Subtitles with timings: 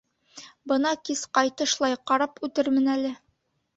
[0.71, 3.13] Бына кис, ҡайтышлай, ҡарап үтермен әле.